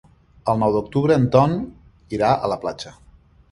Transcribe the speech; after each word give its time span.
El 0.53 0.55
nou 0.63 0.73
d'octubre 0.75 1.17
en 1.21 1.27
Tom 1.37 1.55
irà 2.19 2.33
a 2.49 2.53
la 2.55 2.61
platja. 2.67 2.97